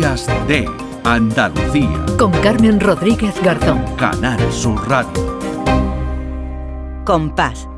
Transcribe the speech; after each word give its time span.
Días 0.00 0.26
de 0.48 0.66
Andalucía. 1.04 2.06
Con 2.18 2.32
Carmen 2.40 2.80
Rodríguez 2.80 3.34
Garzón. 3.42 3.84
Canal 3.96 4.40
Sur 4.50 4.88
Radio. 4.88 5.38
Compás. 7.04 7.68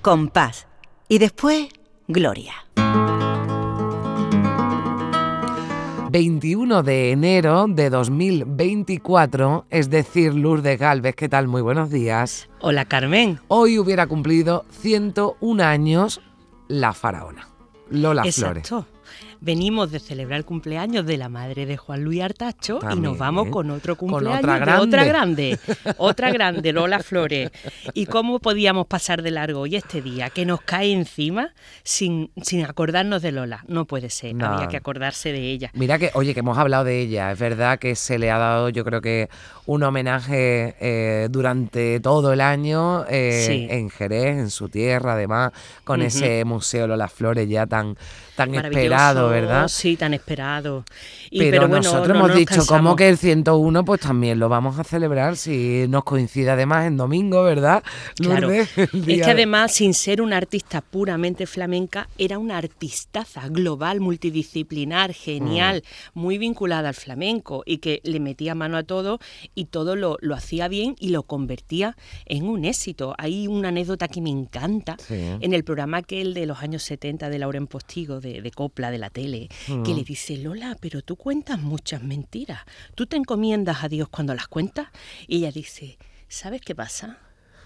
Compás. 0.00 0.68
Y 1.08 1.18
después, 1.18 1.66
Gloria. 2.06 2.54
21 6.18 6.82
de 6.82 7.12
enero 7.12 7.66
de 7.68 7.90
2024, 7.90 9.66
es 9.70 9.88
decir, 9.88 10.34
Lourdes 10.34 10.76
Galvez, 10.76 11.14
¿qué 11.14 11.28
tal? 11.28 11.46
Muy 11.46 11.62
buenos 11.62 11.90
días. 11.90 12.48
Hola 12.60 12.86
Carmen. 12.86 13.38
Hoy 13.46 13.78
hubiera 13.78 14.08
cumplido 14.08 14.64
101 14.80 15.62
años 15.62 16.20
la 16.66 16.92
faraona, 16.92 17.48
Lola 17.88 18.24
Exacto. 18.24 18.64
Flores. 18.66 18.88
Venimos 19.40 19.90
de 19.90 19.98
celebrar 20.00 20.38
el 20.38 20.44
cumpleaños 20.44 21.06
de 21.06 21.16
la 21.16 21.28
madre 21.28 21.66
de 21.66 21.76
Juan 21.76 22.02
Luis 22.02 22.22
Artacho 22.22 22.80
y 22.94 23.00
nos 23.00 23.16
vamos 23.18 23.48
con 23.48 23.70
otro 23.70 23.96
Con 23.96 24.10
cumpleaños 24.10 24.40
otra 24.40 24.54
de 24.54 24.60
grande. 24.60 24.82
otra 24.86 25.04
grande, 25.04 25.58
otra 25.98 26.30
grande, 26.32 26.72
Lola 26.72 26.98
Flores. 27.00 27.50
¿Y 27.94 28.06
cómo 28.06 28.38
podíamos 28.40 28.86
pasar 28.86 29.22
de 29.22 29.30
largo 29.30 29.60
hoy 29.60 29.76
este 29.76 30.02
día 30.02 30.30
que 30.30 30.44
nos 30.46 30.60
cae 30.62 30.92
encima 30.92 31.52
sin, 31.82 32.30
sin 32.42 32.64
acordarnos 32.64 33.22
de 33.22 33.32
Lola? 33.32 33.64
No 33.68 33.84
puede 33.84 34.10
ser, 34.10 34.34
No. 34.34 34.46
había 34.46 34.68
que 34.68 34.76
acordarse 34.76 35.32
de 35.32 35.50
ella. 35.50 35.70
Mira 35.74 35.98
que, 35.98 36.10
oye, 36.14 36.34
que 36.34 36.40
hemos 36.40 36.58
hablado 36.58 36.84
de 36.84 37.00
ella. 37.00 37.30
Es 37.32 37.38
verdad 37.38 37.78
que 37.78 37.94
se 37.94 38.18
le 38.18 38.30
ha 38.30 38.38
dado, 38.38 38.68
yo 38.70 38.84
creo 38.84 39.00
que, 39.00 39.28
un 39.66 39.82
homenaje 39.82 40.76
eh, 40.80 41.28
durante 41.30 42.00
todo 42.00 42.32
el 42.32 42.40
año 42.40 43.04
eh, 43.08 43.44
Sí. 43.46 43.66
en 43.70 43.90
Jerez, 43.90 44.38
en 44.38 44.50
su 44.50 44.68
tierra, 44.70 45.12
además, 45.12 45.52
con 45.84 46.00
ese 46.00 46.42
Museo 46.46 46.86
Lola 46.86 47.06
Flores 47.08 47.46
ya 47.48 47.66
tan, 47.66 47.94
tan 48.34 48.50
Maravilloso, 48.50 48.78
esperado, 48.98 49.28
¿verdad? 49.28 49.68
Sí, 49.68 49.96
tan 49.96 50.14
esperado. 50.14 50.84
Y, 51.30 51.38
pero, 51.40 51.62
bueno, 51.62 51.76
nosotros 51.76 52.08
no 52.08 52.14
hemos 52.16 52.28
nos 52.28 52.36
dicho 52.38 52.54
como 52.54 52.66
cansamos. 52.66 52.96
que 52.96 53.08
el 53.08 53.18
101 53.18 53.84
pues 53.84 54.00
también 54.00 54.38
lo 54.38 54.48
vamos 54.48 54.78
a 54.78 54.84
celebrar 54.84 55.36
si 55.36 55.86
nos 55.88 56.04
coincide 56.04 56.50
además 56.50 56.86
en 56.86 56.96
domingo, 56.96 57.42
¿verdad? 57.44 57.82
Claro. 58.16 58.48
Lourdes? 58.48 58.68
El 58.76 58.84
Es 58.84 58.90
que 59.04 59.16
de- 59.16 59.24
además, 59.24 59.72
sin 59.74 59.94
ser 59.94 60.20
una 60.22 60.36
artista 60.36 60.80
puramente 60.80 61.46
flamenca, 61.46 62.08
era 62.18 62.38
una 62.38 62.56
artistaza 62.58 63.48
global, 63.48 64.00
multidisciplinar, 64.00 65.12
genial, 65.12 65.82
Mm. 66.14 66.20
muy 66.20 66.38
vinculada 66.38 66.88
al 66.88 66.94
flamenco 66.94 67.62
y 67.66 67.78
que 67.78 68.00
le 68.04 68.20
metía 68.20 68.54
mano 68.54 68.76
a 68.76 68.82
todo 68.82 69.18
y 69.54 69.66
todo 69.66 69.96
lo, 69.96 70.16
lo 70.20 70.34
hacía 70.34 70.68
bien 70.68 70.96
y 70.98 71.10
lo 71.10 71.22
convertía 71.24 71.96
en 72.26 72.44
un 72.48 72.64
éxito. 72.64 73.14
Hay 73.18 73.46
una 73.46 73.68
anécdota 73.68 74.08
que 74.08 74.20
me 74.20 74.30
encanta 74.30 74.96
Sí. 75.06 75.14
en 75.40 75.52
el 75.52 75.64
programa 75.64 75.98
aquel 75.98 76.34
de 76.34 76.46
los 76.46 76.62
años 76.62 76.82
70 76.82 77.28
de 77.30 77.38
Lauren 77.38 77.66
Postigo, 77.66 78.20
de, 78.20 78.40
de 78.42 78.50
Copla, 78.50 78.87
de 78.90 78.98
la 78.98 79.10
tele, 79.10 79.48
que 79.84 79.94
le 79.94 80.04
dice, 80.04 80.36
Lola, 80.36 80.76
pero 80.80 81.02
tú 81.02 81.16
cuentas 81.16 81.58
muchas 81.58 82.02
mentiras. 82.02 82.60
¿Tú 82.94 83.06
te 83.06 83.16
encomiendas 83.16 83.84
a 83.84 83.88
Dios 83.88 84.08
cuando 84.08 84.34
las 84.34 84.48
cuentas? 84.48 84.88
Y 85.26 85.38
ella 85.38 85.52
dice, 85.52 85.98
¿sabes 86.28 86.60
qué 86.60 86.74
pasa? 86.74 87.18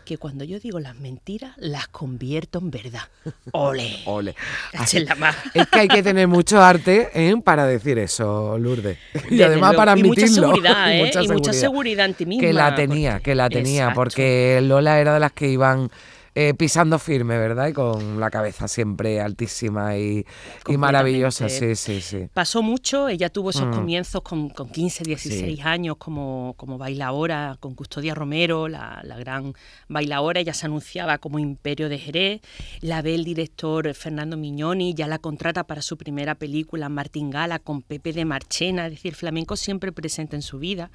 Que 0.05 0.19
cuando 0.19 0.43
yo 0.43 0.59
digo 0.59 0.81
las 0.81 0.97
mentiras, 0.97 1.53
las 1.59 1.87
convierto 1.87 2.59
en 2.59 2.73
verdad. 2.73 3.03
¡Ole! 3.53 4.01
Ole. 4.07 4.35
La. 4.73 5.37
Es 5.55 5.69
que 5.69 5.79
hay 5.79 5.87
que 5.89 6.03
tener 6.03 6.27
mucho 6.27 6.61
arte 6.61 7.09
¿eh? 7.15 7.35
para 7.45 7.67
decir 7.67 7.99
eso, 7.99 8.59
Lourdes. 8.59 8.99
Y 9.15 9.37
Desde 9.37 9.45
además 9.45 9.71
luego. 9.71 9.77
para 9.77 9.97
Y 9.97 10.03
mucha 10.03 10.23
admitirlo. 10.23 10.49
seguridad, 10.49 10.93
¿eh? 10.93 11.11
Y 11.23 11.29
mucha 11.29 11.53
seguridad 11.53 12.07
en 12.07 12.15
ti 12.15 12.25
Que 12.39 12.53
la 12.53 12.65
misma, 12.71 12.75
tenía, 12.75 13.11
porque- 13.13 13.23
que 13.23 13.35
la 13.37 13.49
tenía, 13.49 13.75
Exacto. 13.83 13.95
porque 14.01 14.61
Lola 14.65 14.99
era 14.99 15.15
de 15.15 15.21
las 15.21 15.33
que 15.33 15.49
iban 15.51 15.89
eh, 16.35 16.55
pisando 16.55 16.99
firme, 16.99 17.37
¿verdad? 17.39 17.69
Y 17.69 17.73
con 17.75 18.19
la 18.19 18.31
cabeza 18.31 18.67
siempre 18.69 19.21
altísima 19.21 19.97
y, 19.99 20.25
y 20.69 20.77
maravillosa, 20.77 21.49
sí, 21.49 21.75
sí, 21.77 22.01
sí. 22.01 22.29
Pasó 22.33 22.63
mucho, 22.63 23.09
ella 23.09 23.29
tuvo 23.29 23.51
esos 23.51 23.69
Mm. 23.69 23.75
comienzos 23.75 24.23
con, 24.23 24.49
con 24.49 24.69
15, 24.71 25.05
16 25.05 25.57
Sí. 25.57 25.61
años 25.63 25.97
como, 25.99 26.55
como 26.57 26.79
bailaora, 26.79 27.57
con 27.61 27.75
Custodia 27.75 28.15
Romero, 28.15 28.69
la, 28.69 29.01
la 29.05 29.17
gran 29.19 29.53
bailaora, 29.89 30.41
ella 30.41 30.55
se 30.55 30.67
anunciaba 30.67 31.19
como 31.19 31.39
Imperio 31.39 31.89
de 31.89 31.99
Jerez, 31.99 32.41
la 32.81 33.03
ve 33.03 33.15
el 33.15 33.25
director 33.25 33.93
Fernando 33.95 34.37
Mignoni, 34.37 34.95
ya 34.95 35.07
la 35.07 35.19
contrata 35.19 35.65
para 35.65 35.83
su 35.83 35.97
primera 35.99 36.35
película, 36.37 36.89
Martín 36.89 37.29
Gala, 37.31 37.59
con 37.59 37.83
Pepe 37.83 38.13
de 38.15 38.25
Marchena, 38.25 38.87
es 38.87 38.93
decir, 38.93 39.15
flamenco 39.15 39.57
siempre 39.57 39.93
presente 39.93 40.37
en 40.37 40.43
su 40.43 40.59
vida, 40.59 40.91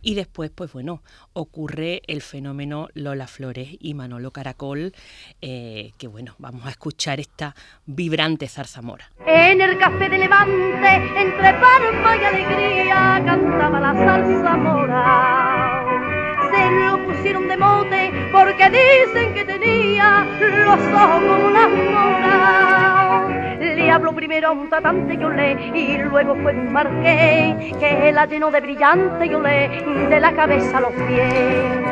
y 0.00 0.14
después, 0.14 0.50
pues 0.54 0.72
bueno, 0.72 1.02
ocurre 1.34 2.02
el 2.06 2.22
fenómeno 2.22 2.88
Lola 2.94 3.26
Flores 3.26 3.68
y 3.78 3.94
Manolo 3.94 4.30
Caracol, 4.30 4.77
eh, 5.40 5.92
que 5.98 6.06
bueno, 6.08 6.34
vamos 6.38 6.66
a 6.66 6.70
escuchar 6.70 7.20
esta 7.20 7.54
vibrante 7.86 8.48
zarzamora. 8.48 9.10
En 9.26 9.60
el 9.60 9.78
café 9.78 10.08
de 10.08 10.18
Levante, 10.18 10.94
entre 11.16 11.52
palma 11.54 12.16
y 12.16 12.24
alegría, 12.24 13.22
cantaba 13.24 13.80
la 13.80 13.92
salsa 13.94 14.56
mora. 14.56 15.84
Se 16.50 16.70
lo 16.70 17.06
pusieron 17.06 17.48
de 17.48 17.56
mote 17.56 18.12
porque 18.32 18.70
dicen 18.70 19.34
que 19.34 19.44
tenía 19.44 20.26
los 20.40 20.80
ojos 20.80 21.22
como 21.22 21.46
una 21.46 21.68
mora. 21.68 22.47
Primero 24.28 24.52
un 24.52 24.68
tratante 24.68 25.14
y 25.14 25.96
luego 26.02 26.36
fue 26.42 26.52
un 26.52 26.70
marqués 26.70 27.74
que 27.80 28.12
la 28.12 28.26
llenó 28.26 28.50
de 28.50 28.60
brillante 28.60 29.24
y 29.24 29.32
olé, 29.32 29.82
de 30.10 30.20
la 30.20 30.34
cabeza 30.34 30.76
a 30.76 30.80
los 30.82 30.92
pies. 30.92 31.32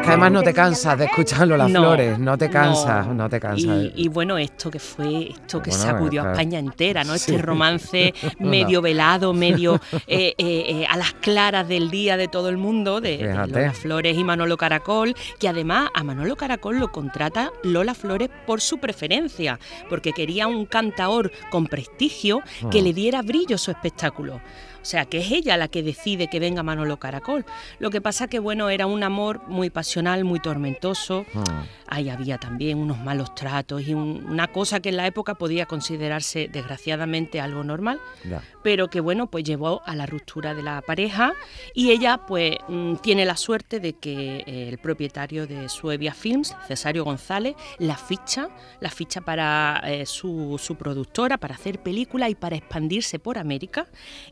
Que 0.02 0.08
además 0.08 0.32
no 0.32 0.42
te 0.42 0.52
cansas 0.52 0.98
de 0.98 1.06
escucharlo 1.06 1.56
las 1.56 1.70
No, 1.70 1.80
flores, 1.80 2.18
no 2.18 2.36
te 2.36 2.50
cansas, 2.50 3.06
no. 3.06 3.14
no, 3.14 3.28
te 3.30 3.40
cansas. 3.40 3.64
Y, 3.64 3.92
y 3.96 4.08
bueno, 4.08 4.36
esto 4.36 4.70
que 4.70 4.78
fue, 4.78 5.30
esto 5.30 5.62
que 5.62 5.70
Bueno, 5.70 5.84
sacudió 5.84 6.20
claro. 6.20 6.28
a 6.28 6.32
España 6.42 6.58
entera, 6.58 7.04
¿no? 7.04 7.14
Este 7.14 7.32
Sí. 7.32 7.38
romance 7.38 8.12
medio 8.38 8.82
velado, 8.82 9.32
medio 9.32 9.76
eh, 10.06 10.34
eh, 10.36 10.36
eh, 10.36 10.86
a 10.90 10.98
las 10.98 11.14
claras 11.14 11.66
del 11.66 11.90
día 11.90 12.18
de 12.18 12.28
todo 12.28 12.50
el 12.50 12.58
mundo, 12.58 13.00
de, 13.00 13.16
de. 13.16 13.34
Lola 13.46 13.72
Flores 13.72 14.14
y 14.18 14.24
Manolo 14.24 14.58
Caracol, 14.58 15.14
que 15.40 15.48
además 15.48 15.88
a 15.94 16.04
Manolo 16.04 16.36
Caracol 16.36 16.78
lo 16.80 16.92
contrata 16.92 17.50
Lola 17.62 17.94
Flores 17.94 18.28
por 18.46 18.60
su 18.60 18.76
preferencia, 18.76 19.58
porque 19.88 20.12
quería 20.12 20.46
un 20.48 20.66
cantaor 20.66 21.32
con 21.50 21.66
prestigio 21.66 22.25
que 22.70 22.80
Mm. 22.80 22.84
le 22.84 22.92
diera 22.92 23.22
brillo 23.22 23.56
a 23.56 23.58
su 23.58 23.70
espectáculo. 23.70 24.40
O 24.82 24.88
sea, 24.88 25.04
que 25.04 25.18
es 25.18 25.32
ella 25.32 25.56
la 25.56 25.66
que 25.66 25.82
decide 25.82 26.28
que 26.28 26.38
venga 26.38 26.62
Manolo 26.62 26.98
Caracol. 26.98 27.44
Lo 27.80 27.90
que 27.90 28.00
pasa 28.00 28.28
que, 28.28 28.38
bueno, 28.38 28.68
era 28.70 28.86
un 28.86 29.02
amor 29.02 29.40
muy 29.48 29.68
pasional, 29.68 30.22
muy 30.24 30.38
tormentoso. 30.38 31.26
Mm. 31.34 31.42
Ahí 31.88 32.08
había 32.08 32.38
también 32.38 32.78
unos 32.78 32.98
malos 33.00 33.34
tratos 33.34 33.82
y 33.88 33.94
un- 33.94 34.24
una 34.28 34.46
cosa 34.46 34.78
que 34.78 34.90
en 34.90 34.96
la 34.96 35.06
época 35.08 35.34
podía 35.34 35.66
considerarse 35.66 36.48
desgraciadamente 36.52 37.40
algo 37.40 37.64
normal, 37.64 37.98
Ya. 38.24 38.42
pero 38.62 38.86
que 38.88 39.00
bueno, 39.00 39.26
pues 39.28 39.42
llevó 39.42 39.82
a 39.86 39.96
la 39.96 40.06
ruptura 40.06 40.54
de 40.54 40.62
la 40.62 40.80
pareja 40.82 41.32
y 41.74 41.90
ella 41.90 42.18
pues 42.26 42.56
mm, 42.68 42.96
tiene 43.02 43.24
la 43.24 43.36
suerte 43.36 43.80
de 43.80 43.94
que 43.94 44.44
eh, 44.46 44.68
el 44.68 44.78
propietario 44.78 45.48
de 45.48 45.68
Suevia 45.68 46.12
Films, 46.14 46.54
Cesario 46.68 47.02
González, 47.04 47.56
la 47.78 47.96
ficha, 47.96 48.48
la 48.80 48.90
ficha 48.90 49.20
para 49.20 49.82
eh, 49.84 50.06
su, 50.06 50.60
su 50.62 50.76
productora, 50.76 51.38
para 51.38 51.56
hacer 51.56 51.80
películas 51.82 52.15
y 52.16 52.34
para 52.34 52.56
expandirse 52.56 53.18
por 53.18 53.36
América 53.36 53.86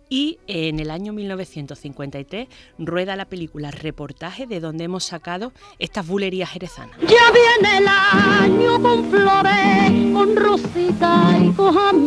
y 0.09 0.39
en 0.47 0.81
el 0.81 0.91
año 0.91 1.13
1953 1.13 2.49
rueda 2.79 3.15
la 3.15 3.27
película 3.27 3.71
Reportaje 3.71 4.47
de 4.47 4.61
donde 4.61 4.85
hemos 4.85 5.05
sacado 5.05 5.53
estas 5.79 6.07
bulerías 6.07 6.49
jerezanas. 6.51 6.97
Ya 7.01 7.31
viene 7.31 7.79
el 7.79 7.87
año 7.87 8.81
con 8.81 9.11
flores, 9.11 9.93
con 10.15 10.35
rosita 10.37 11.39
y 11.43 11.53
con 11.53 12.07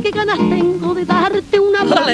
qué 0.00 0.10
ganas 0.10 0.38
tengo 0.38 0.94
de 0.94 1.04
darte 1.04 1.60
un 1.60 1.76
abrazo. 1.76 2.10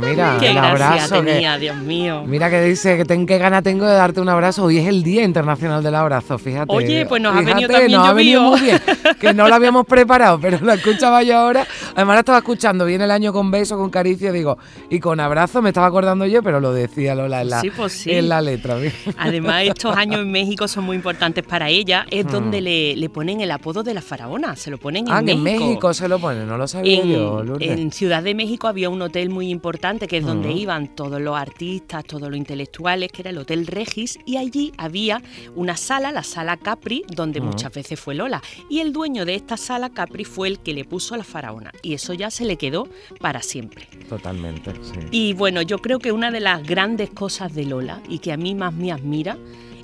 Mira, 0.00 0.36
¡Qué 0.40 0.48
el 0.48 0.54
gracia 0.54 0.86
abrazo 0.88 1.22
que- 1.24 1.32
tenía, 1.32 1.58
Dios 1.58 1.76
mío! 1.76 2.22
Mira 2.26 2.50
que 2.50 2.60
dice 2.62 2.96
que 2.96 3.04
ten 3.04 3.26
qué 3.26 3.38
gana 3.38 3.62
tengo 3.62 3.86
de 3.86 3.94
darte 3.94 4.20
un 4.20 4.28
abrazo. 4.28 4.64
Hoy 4.64 4.78
es 4.78 4.86
el 4.86 5.02
Día 5.02 5.22
Internacional 5.24 5.82
del 5.82 5.94
Abrazo, 5.94 6.38
fíjate. 6.38 6.72
Oye, 6.72 7.06
pues 7.06 7.20
nos 7.22 7.34
ha 7.36 7.40
venido 7.40 7.68
también 7.68 7.92
nos 7.92 8.06
ha 8.08 8.12
venido 8.12 8.40
llovido. 8.42 8.50
muy 8.50 8.60
bien. 8.60 8.80
Que 9.20 9.34
no 9.34 9.48
lo 9.48 9.54
habíamos 9.54 9.86
preparado, 9.86 10.38
pero 10.40 10.58
lo 10.60 10.72
escuchaba 10.72 11.22
yo 11.22 11.36
ahora. 11.38 11.66
Además 11.94 12.14
la 12.16 12.20
estaba 12.20 12.38
escuchando, 12.38 12.84
viene 12.84 13.04
el 13.04 13.10
año 13.10 13.32
con 13.32 13.50
beso, 13.50 13.76
con 13.76 13.90
caricia, 13.90 14.30
digo, 14.32 14.58
y 14.90 15.00
con 15.00 15.18
abrazo 15.20 15.60
me 15.62 15.70
estaba 15.70 15.86
acordando 15.86 16.24
yo, 16.26 16.42
pero 16.42 16.60
lo 16.60 16.72
decía 16.72 17.14
Lola 17.14 17.42
en 17.42 17.50
la, 17.50 17.60
Sí, 17.60 17.70
pues 17.70 17.92
sí. 17.92 18.10
en 18.12 18.28
la 18.28 18.40
letra. 18.40 18.76
Además, 19.18 19.62
estos 19.64 19.96
años 19.96 20.20
en 20.20 20.30
México 20.30 20.68
son 20.68 20.84
muy 20.84 20.96
importantes 20.96 21.44
para 21.44 21.68
ella. 21.68 22.06
Es 22.10 22.26
Hmm. 22.26 22.30
donde 22.30 22.60
le, 22.60 22.96
le 22.96 23.08
ponen 23.08 23.40
el 23.40 23.50
apodo 23.50 23.82
de 23.82 23.94
la 23.94 24.02
faraona. 24.02 24.54
Se 24.56 24.70
lo 24.70 24.78
ponen 24.78 25.06
en 25.06 25.12
Ah, 25.12 25.18
que 25.20 25.34
México. 25.34 25.48
en 25.48 25.68
México 25.68 25.94
se 25.94 26.08
lo 26.08 26.18
pone, 26.18 26.44
no 26.44 26.58
lo 26.58 26.68
sabía 26.68 27.00
En, 27.00 27.08
yo, 27.08 27.42
Lourdes. 27.42 27.70
en 27.70 27.90
Ciudad 27.92 28.22
de 28.22 28.34
México 28.34 28.68
había 28.68 28.88
un 28.90 29.00
hotel 29.02 29.30
muy 29.30 29.48
importante 29.50 29.68
que 29.96 30.18
es 30.18 30.24
donde 30.24 30.52
iban 30.52 30.94
todos 30.94 31.20
los 31.20 31.36
artistas, 31.36 32.04
todos 32.04 32.28
los 32.28 32.36
intelectuales, 32.36 33.10
que 33.10 33.22
era 33.22 33.30
el 33.30 33.38
Hotel 33.38 33.66
Regis, 33.66 34.18
y 34.26 34.36
allí 34.36 34.72
había 34.76 35.22
una 35.56 35.76
sala, 35.78 36.12
la 36.12 36.22
sala 36.22 36.58
Capri, 36.58 37.04
donde 37.08 37.40
muchas 37.40 37.72
veces 37.72 37.98
fue 37.98 38.14
Lola. 38.14 38.42
Y 38.68 38.80
el 38.80 38.92
dueño 38.92 39.24
de 39.24 39.34
esta 39.34 39.56
sala 39.56 39.88
Capri 39.90 40.24
fue 40.24 40.48
el 40.48 40.58
que 40.58 40.74
le 40.74 40.84
puso 40.84 41.14
a 41.14 41.18
la 41.18 41.24
faraona, 41.24 41.72
y 41.82 41.94
eso 41.94 42.12
ya 42.12 42.30
se 42.30 42.44
le 42.44 42.58
quedó 42.58 42.86
para 43.20 43.40
siempre. 43.40 43.88
Totalmente, 44.08 44.72
sí. 44.82 45.00
Y 45.10 45.32
bueno, 45.32 45.62
yo 45.62 45.78
creo 45.78 45.98
que 45.98 46.12
una 46.12 46.30
de 46.30 46.40
las 46.40 46.62
grandes 46.62 47.10
cosas 47.10 47.54
de 47.54 47.64
Lola 47.64 48.02
y 48.08 48.18
que 48.18 48.32
a 48.32 48.36
mí 48.36 48.54
más 48.54 48.74
me 48.74 48.92
admira 48.92 49.38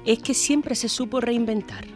es 0.04 0.18
que 0.18 0.34
siempre 0.34 0.74
se 0.74 0.90
supo 0.90 1.20
reinventar. 1.20 1.86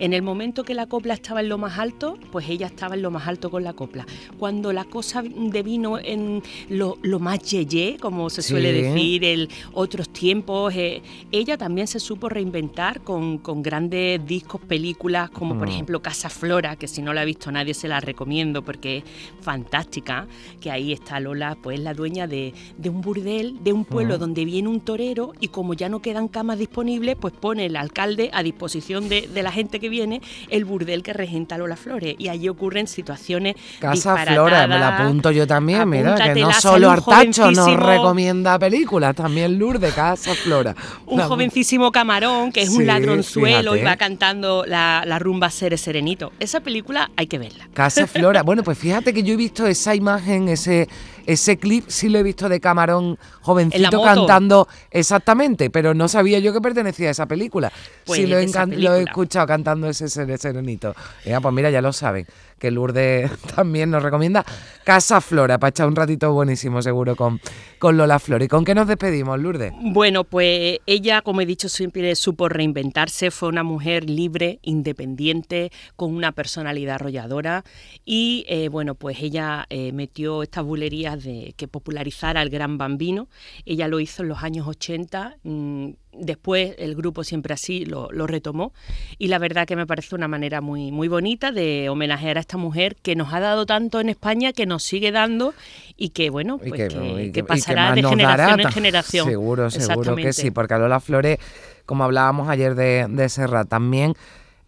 En 0.00 0.12
el 0.14 0.22
momento 0.22 0.64
que 0.64 0.74
la 0.74 0.86
copla 0.86 1.14
estaba 1.14 1.40
en 1.40 1.48
lo 1.50 1.58
más 1.58 1.78
alto, 1.78 2.18
pues 2.32 2.48
ella 2.48 2.66
estaba 2.66 2.94
en 2.94 3.02
lo 3.02 3.10
más 3.10 3.28
alto 3.28 3.50
con 3.50 3.62
la 3.62 3.74
copla. 3.74 4.06
Cuando 4.38 4.72
la 4.72 4.84
cosa 4.84 5.22
devino 5.22 5.98
en 5.98 6.42
lo, 6.70 6.96
lo 7.02 7.18
más 7.18 7.38
yeye, 7.42 7.98
como 8.00 8.30
se 8.30 8.40
suele 8.42 8.72
Sí. 8.74 8.80
decir, 8.82 9.24
el 9.24 9.48
otros 9.74 10.08
tiempos, 10.08 10.74
eh, 10.74 11.02
ella 11.30 11.58
también 11.58 11.86
se 11.86 12.00
supo 12.00 12.30
reinventar 12.30 13.02
con, 13.02 13.38
con 13.38 13.62
grandes 13.62 14.24
discos, 14.26 14.60
películas, 14.62 15.28
como 15.30 15.58
por 15.58 15.68
Mm. 15.68 15.72
ejemplo 15.72 16.00
Casa 16.02 16.30
Flora, 16.30 16.76
que 16.76 16.88
si 16.88 17.02
no 17.02 17.12
la 17.12 17.20
ha 17.20 17.24
visto 17.26 17.52
nadie 17.52 17.74
se 17.74 17.86
la 17.86 18.00
recomiendo 18.00 18.62
porque 18.62 18.98
es 18.98 19.04
fantástica, 19.42 20.26
que 20.60 20.70
ahí 20.70 20.92
está 20.92 21.20
Lola, 21.20 21.58
pues 21.62 21.78
la 21.78 21.92
dueña 21.92 22.26
de, 22.26 22.54
de 22.78 22.88
un 22.88 23.02
burdel, 23.02 23.62
de 23.62 23.74
un 23.74 23.84
pueblo 23.84 24.16
Mm. 24.16 24.20
donde 24.20 24.44
viene 24.46 24.68
un 24.68 24.80
torero 24.80 25.32
y 25.40 25.48
como 25.48 25.74
ya 25.74 25.90
no 25.90 26.00
quedan 26.00 26.28
camas 26.28 26.58
disponibles, 26.58 27.16
pues 27.20 27.34
pone 27.34 27.66
el 27.66 27.76
alcalde 27.76 28.30
a 28.32 28.42
disposición 28.42 29.08
de, 29.10 29.28
de 29.28 29.42
la 29.42 29.52
gente 29.52 29.78
que 29.78 29.89
viene 29.90 30.22
el 30.48 30.64
burdel 30.64 31.02
que 31.02 31.12
regenta 31.12 31.58
Lola 31.58 31.76
Flores 31.76 32.14
y 32.18 32.28
allí 32.28 32.48
ocurren 32.48 32.86
situaciones 32.86 33.56
Casa 33.78 34.16
Flora, 34.16 34.66
me 34.66 34.78
la 34.78 34.98
apunto 34.98 35.30
yo 35.30 35.46
también, 35.46 35.88
mira, 35.88 36.14
que 36.14 36.40
no 36.40 36.52
solo 36.52 36.90
Artacho 36.90 37.50
nos 37.50 37.76
recomienda 37.76 38.58
películas, 38.58 39.14
también 39.14 39.58
Lourdes 39.58 39.92
Casa 39.94 40.34
Flora. 40.34 40.74
Un 41.06 41.20
jovencísimo 41.20 41.92
camarón 41.92 42.52
que 42.52 42.62
es 42.62 42.70
un 42.70 42.86
ladronzuelo 42.86 43.76
y 43.76 43.82
va 43.82 43.96
cantando 43.96 44.64
la, 44.66 45.02
la 45.06 45.18
rumba 45.18 45.50
Sere 45.50 45.76
Serenito. 45.76 46.32
Esa 46.38 46.60
película 46.60 47.10
hay 47.16 47.26
que 47.26 47.38
verla. 47.38 47.68
Casa 47.74 48.06
Flora. 48.06 48.42
Bueno, 48.42 48.62
pues 48.62 48.78
fíjate 48.78 49.12
que 49.12 49.22
yo 49.22 49.34
he 49.34 49.36
visto 49.36 49.66
esa 49.66 49.94
imagen, 49.94 50.48
ese, 50.48 50.88
ese 51.26 51.58
clip, 51.58 51.84
sí 51.88 52.08
lo 52.08 52.18
he 52.18 52.22
visto 52.22 52.48
de 52.48 52.60
Camarón 52.60 53.18
jovencito 53.40 54.02
cantando 54.02 54.68
exactamente, 54.90 55.70
pero 55.70 55.94
no 55.94 56.08
sabía 56.08 56.38
yo 56.38 56.52
que 56.52 56.60
pertenecía 56.60 57.08
a 57.08 57.10
esa 57.12 57.26
película. 57.26 57.72
Pues 58.04 58.20
sí 58.20 58.26
lo 58.26 58.38
he, 58.38 58.46
lo 58.76 58.94
escuchado 58.96 59.46
cantando 59.46 59.79
ese 59.88 60.08
Sere- 60.08 60.38
serenito. 60.38 60.94
Ya, 61.24 61.40
pues 61.40 61.54
mira, 61.54 61.70
ya 61.70 61.80
lo 61.82 61.92
saben, 61.92 62.26
que 62.60 62.70
Lourdes 62.70 63.30
también 63.56 63.90
nos 63.90 64.02
recomienda 64.02 64.44
Casa 64.84 65.20
Flora, 65.20 65.58
para 65.58 65.70
echar 65.70 65.88
un 65.88 65.96
ratito 65.96 66.32
buenísimo 66.32 66.80
seguro 66.82 67.16
con, 67.16 67.40
con 67.78 67.96
Lola 67.96 68.18
Flor. 68.18 68.42
¿Y 68.42 68.48
con 68.48 68.64
qué 68.64 68.74
nos 68.74 68.86
despedimos, 68.86 69.38
Lourdes? 69.38 69.72
Bueno, 69.80 70.24
pues 70.24 70.78
ella, 70.86 71.22
como 71.22 71.40
he 71.40 71.46
dicho, 71.46 71.68
siempre 71.68 72.14
supo 72.14 72.48
reinventarse, 72.48 73.30
fue 73.30 73.48
una 73.48 73.62
mujer 73.62 74.08
libre, 74.08 74.58
independiente, 74.62 75.72
con 75.96 76.14
una 76.14 76.32
personalidad 76.32 76.96
arrolladora 76.96 77.64
y 78.04 78.44
eh, 78.48 78.68
bueno, 78.68 78.94
pues 78.94 79.20
ella 79.20 79.66
eh, 79.70 79.92
metió 79.92 80.42
estas 80.42 80.64
bulerías 80.64 81.22
de 81.22 81.54
que 81.56 81.68
popularizara 81.68 82.42
el 82.42 82.50
gran 82.50 82.78
bambino. 82.78 83.28
Ella 83.64 83.88
lo 83.88 84.00
hizo 84.00 84.22
en 84.22 84.28
los 84.28 84.42
años 84.42 84.66
80. 84.66 85.36
mm, 85.42 85.90
Después 86.12 86.74
el 86.78 86.96
grupo 86.96 87.22
siempre 87.22 87.54
así 87.54 87.84
lo, 87.84 88.08
retomó 88.26 88.72
y 89.16 89.28
la 89.28 89.38
verdad 89.38 89.66
que 89.66 89.76
me 89.76 89.86
parece 89.86 90.16
una 90.16 90.26
manera 90.26 90.60
muy, 90.60 90.90
muy 90.90 91.06
bonita 91.06 91.52
de 91.52 91.88
homenajear 91.88 92.36
a 92.36 92.40
esta 92.50 92.58
mujer 92.58 92.96
que 93.00 93.14
nos 93.14 93.32
ha 93.32 93.38
dado 93.38 93.64
tanto 93.64 94.00
en 94.00 94.08
España, 94.08 94.52
que 94.52 94.66
nos 94.66 94.82
sigue 94.82 95.12
dando 95.12 95.54
y 95.96 96.08
que 96.08 96.30
bueno, 96.30 96.58
Y 96.64 96.70
pues 96.70 96.92
que, 96.92 97.22
y 97.26 97.30
que 97.30 97.40
y 97.40 97.42
pasará 97.44 97.94
de 97.94 98.02
generación 98.02 98.56
dará. 98.56 98.62
en 98.62 98.72
generación. 98.72 99.28
Seguro, 99.28 99.70
seguro 99.70 100.16
que 100.16 100.32
sí, 100.32 100.50
porque 100.50 100.74
a 100.74 100.78
Lola 100.78 100.98
Flores, 100.98 101.38
como 101.86 102.02
hablábamos 102.02 102.48
ayer 102.48 102.74
de, 102.74 103.06
de 103.08 103.28
Serra, 103.28 103.64
también 103.64 104.14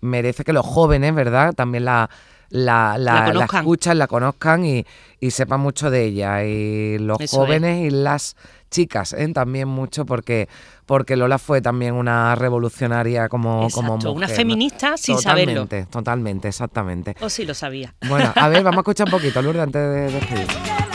merece 0.00 0.44
que 0.44 0.52
los 0.52 0.64
jóvenes, 0.64 1.12
¿verdad? 1.12 1.55
También 1.55 1.84
la, 1.84 2.08
la, 2.53 2.97
la, 2.99 3.15
La 3.15 3.21
la 3.27 3.33
conozcan. 3.33 3.61
escuchan, 3.61 3.99
la 3.99 4.07
conozcan 4.07 4.65
y, 4.65 4.87
y 5.21 5.31
sepan 5.31 5.61
mucho 5.61 5.91
de 5.91 6.05
ella. 6.05 6.45
Y 6.45 6.99
los 6.99 7.21
Eso 7.21 7.39
jóvenes 7.39 7.87
y 7.87 7.91
las 7.91 8.37
chicas 8.71 9.13
¿eh? 9.13 9.29
también 9.35 9.69
mucho 9.69 10.07
porque 10.07 10.49
porque 10.87 11.17
Lola 11.17 11.39
fue 11.39 11.61
también 11.61 11.95
una 11.95 12.35
revolucionaria 12.35 13.29
como, 13.29 13.69
como 13.71 13.97
mujer. 13.97 14.11
una 14.11 14.27
¿no? 14.27 14.33
feminista 14.35 14.97
sin 14.97 15.19
saberlo. 15.19 15.63
Totalmente, 15.63 15.87
totalmente, 15.91 16.49
exactamente. 16.49 17.15
O 17.21 17.29
sí 17.31 17.45
lo 17.45 17.55
sabía. 17.55 17.95
Bueno, 18.09 18.33
a 18.35 18.49
ver, 18.49 18.63
vamos 18.63 18.79
a 18.79 18.81
escuchar 18.81 19.07
un 19.09 19.13
poquito, 19.13 19.41
Lourdes, 19.43 19.63
antes 19.63 19.83
de 19.83 20.13
despedir. 20.13 20.47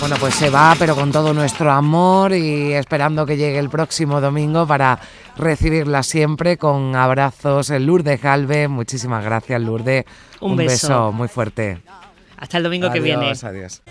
Bueno, 0.00 0.16
pues 0.18 0.34
se 0.34 0.48
va, 0.48 0.74
pero 0.78 0.94
con 0.94 1.12
todo 1.12 1.34
nuestro 1.34 1.70
amor 1.70 2.32
y 2.32 2.72
esperando 2.72 3.26
que 3.26 3.36
llegue 3.36 3.58
el 3.58 3.68
próximo 3.68 4.20
domingo 4.20 4.66
para 4.66 4.98
recibirla 5.36 6.02
siempre 6.02 6.56
con 6.56 6.96
abrazos. 6.96 7.68
en 7.68 7.84
Lourdes 7.84 8.22
Galvez, 8.22 8.68
muchísimas 8.70 9.22
gracias, 9.22 9.60
Lourdes. 9.60 10.06
Un 10.40 10.56
beso. 10.56 11.12
muy 11.12 11.28
fuerte. 11.28 11.82
Hasta 12.38 12.56
el 12.56 12.62
domingo 12.62 12.90
que 12.90 13.00
viene. 13.00 13.26
Adiós, 13.26 13.44
adiós. 13.44 13.82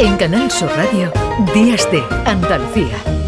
En 0.00 0.16
Canal 0.16 0.50
Sur 0.50 0.70
Radio, 0.76 1.12
Días 1.54 1.88
de 1.92 2.02
Andalucía. 2.26 3.25